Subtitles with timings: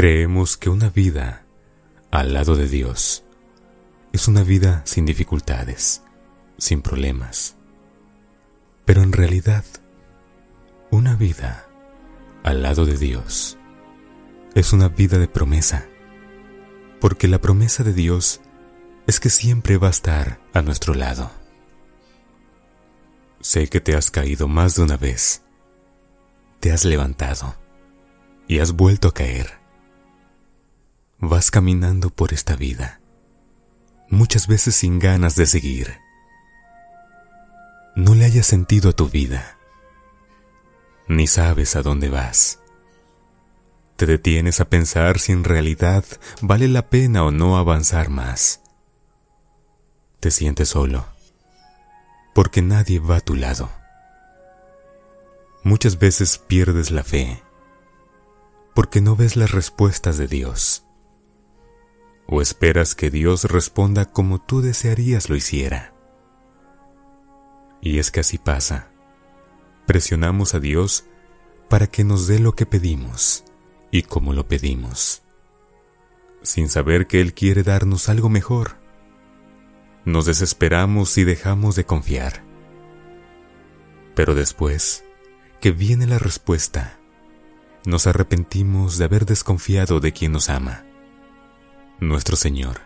[0.00, 1.44] Creemos que una vida
[2.10, 3.22] al lado de Dios
[4.14, 6.02] es una vida sin dificultades,
[6.56, 7.58] sin problemas.
[8.86, 9.62] Pero en realidad,
[10.90, 11.68] una vida
[12.44, 13.58] al lado de Dios
[14.54, 15.86] es una vida de promesa,
[16.98, 18.40] porque la promesa de Dios
[19.06, 21.30] es que siempre va a estar a nuestro lado.
[23.40, 25.42] Sé que te has caído más de una vez,
[26.58, 27.54] te has levantado
[28.48, 29.59] y has vuelto a caer.
[31.22, 33.00] Vas caminando por esta vida,
[34.08, 35.98] muchas veces sin ganas de seguir.
[37.94, 39.58] No le hayas sentido a tu vida,
[41.08, 42.60] ni sabes a dónde vas.
[43.96, 46.04] Te detienes a pensar si en realidad
[46.40, 48.62] vale la pena o no avanzar más.
[50.20, 51.04] Te sientes solo,
[52.34, 53.70] porque nadie va a tu lado.
[55.64, 57.42] Muchas veces pierdes la fe,
[58.74, 60.86] porque no ves las respuestas de Dios.
[62.32, 65.92] O esperas que Dios responda como tú desearías lo hiciera.
[67.82, 68.92] Y es que así pasa.
[69.84, 71.06] Presionamos a Dios
[71.68, 73.44] para que nos dé lo que pedimos
[73.90, 75.22] y como lo pedimos,
[76.42, 78.78] sin saber que Él quiere darnos algo mejor.
[80.04, 82.44] Nos desesperamos y dejamos de confiar.
[84.14, 85.04] Pero después,
[85.60, 87.00] que viene la respuesta,
[87.84, 90.84] nos arrepentimos de haber desconfiado de quien nos ama.
[92.00, 92.80] Nuestro Señor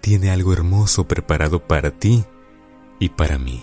[0.00, 2.24] tiene algo hermoso preparado para ti
[2.98, 3.62] y para mí.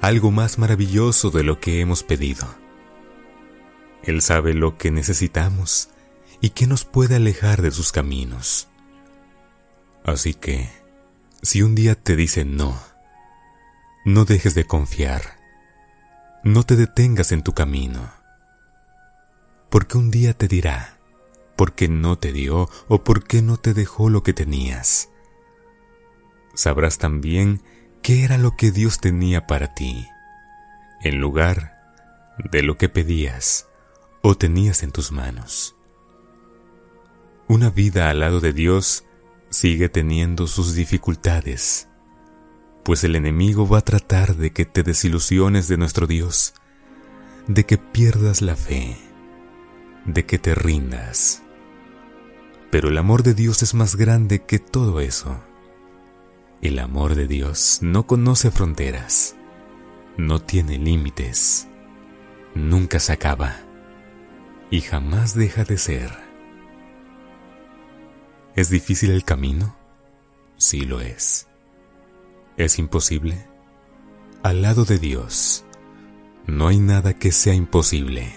[0.00, 2.46] Algo más maravilloso de lo que hemos pedido
[4.06, 5.90] él sabe lo que necesitamos
[6.40, 8.68] y qué nos puede alejar de sus caminos.
[10.04, 10.70] Así que,
[11.42, 12.80] si un día te dice no,
[14.04, 15.38] no dejes de confiar,
[16.44, 18.12] no te detengas en tu camino,
[19.70, 20.95] porque un día te dirá
[21.56, 25.10] por qué no te dio o por qué no te dejó lo que tenías.
[26.54, 27.62] Sabrás también
[28.02, 30.06] qué era lo que Dios tenía para ti,
[31.02, 31.76] en lugar
[32.50, 33.68] de lo que pedías
[34.22, 35.76] o tenías en tus manos.
[37.48, 39.04] Una vida al lado de Dios
[39.50, 41.88] sigue teniendo sus dificultades,
[42.84, 46.54] pues el enemigo va a tratar de que te desilusiones de nuestro Dios,
[47.48, 48.96] de que pierdas la fe,
[50.04, 51.42] de que te rindas.
[52.70, 55.40] Pero el amor de Dios es más grande que todo eso.
[56.62, 59.36] El amor de Dios no conoce fronteras,
[60.16, 61.68] no tiene límites,
[62.54, 63.56] nunca se acaba
[64.70, 66.10] y jamás deja de ser.
[68.54, 69.76] ¿Es difícil el camino?
[70.56, 71.46] Sí lo es.
[72.56, 73.46] ¿Es imposible?
[74.42, 75.64] Al lado de Dios,
[76.46, 78.32] no hay nada que sea imposible.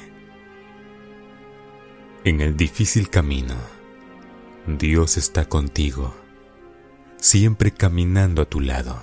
[2.26, 3.56] En el difícil camino,
[4.78, 6.14] Dios está contigo,
[7.18, 9.02] siempre caminando a tu lado,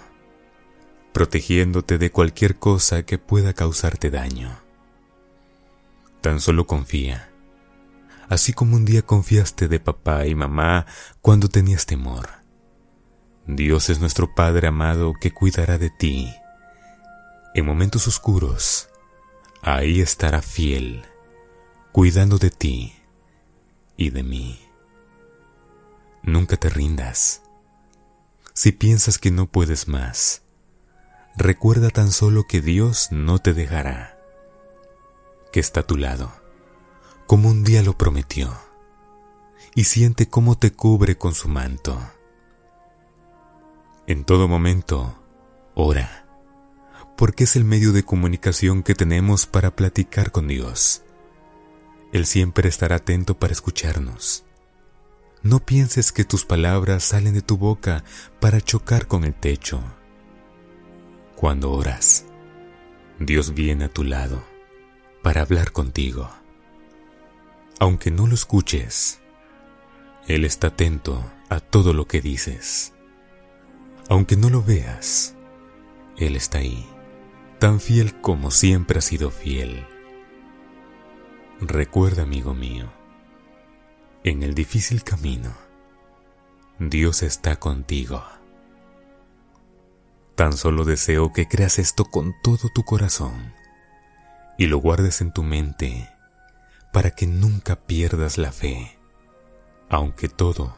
[1.13, 4.61] protegiéndote de cualquier cosa que pueda causarte daño.
[6.21, 7.31] Tan solo confía.
[8.29, 10.87] Así como un día confiaste de papá y mamá
[11.21, 12.29] cuando tenías temor.
[13.47, 16.33] Dios es nuestro Padre amado que cuidará de ti.
[17.55, 18.89] En momentos oscuros,
[19.63, 21.05] ahí estará fiel,
[21.93, 22.95] cuidando de ti
[23.97, 24.66] y de mí.
[26.27, 27.41] Nunca te rindas.
[28.53, 30.43] Si piensas que no puedes más,
[31.37, 34.17] recuerda tan solo que Dios no te dejará
[35.57, 36.33] que está a tu lado,
[37.27, 38.53] como un día lo prometió,
[39.75, 41.99] y siente cómo te cubre con su manto.
[44.07, 45.19] En todo momento,
[45.75, 46.27] ora,
[47.17, 51.03] porque es el medio de comunicación que tenemos para platicar con Dios.
[52.13, 54.46] Él siempre estará atento para escucharnos.
[55.47, 58.03] No pienses que tus palabras salen de tu boca
[58.41, 59.81] para chocar con el techo.
[61.37, 62.25] Cuando oras,
[63.21, 64.43] Dios viene a tu lado
[65.23, 66.29] para hablar contigo.
[67.79, 69.21] Aunque no lo escuches,
[70.27, 72.93] Él está atento a todo lo que dices.
[74.09, 75.37] Aunque no lo veas,
[76.17, 76.89] Él está ahí,
[77.61, 79.87] tan fiel como siempre ha sido fiel.
[81.61, 82.96] Recuerda, amigo mío,
[84.31, 85.55] en el difícil camino,
[86.81, 88.25] Dios está contigo.
[90.35, 93.55] Tan solo deseo que creas esto con todo tu corazón
[94.59, 96.11] y lo guardes en tu mente
[96.93, 98.99] para que nunca pierdas la fe,
[99.89, 100.77] aunque todo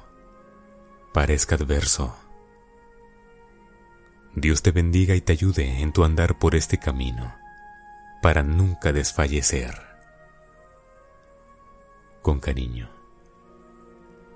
[1.14, 2.14] parezca adverso.
[4.34, 7.34] Dios te bendiga y te ayude en tu andar por este camino
[8.20, 9.74] para nunca desfallecer.
[12.20, 12.97] Con cariño.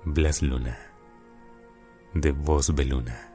[0.05, 0.77] Blas Luna,
[2.13, 3.32] de Voz Beluna.